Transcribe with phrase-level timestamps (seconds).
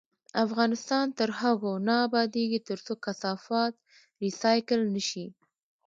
[0.45, 3.73] افغانستان تر هغو نه ابادیږي، ترڅو کثافات
[4.23, 5.25] ریسایکل نشي.